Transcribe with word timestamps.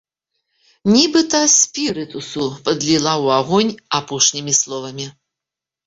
Нібыта 0.95 1.41
спірытусу 1.57 2.43
падліла 2.65 3.13
ў 3.23 3.27
агонь 3.39 3.73
апошнімі 4.03 4.61
словамі. 4.65 5.05